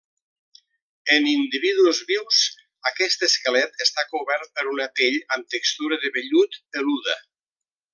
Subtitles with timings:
[1.15, 2.39] En individus vius,
[2.93, 7.21] aquest esquelet està cobert per una pell amb textura de vellut, peluda.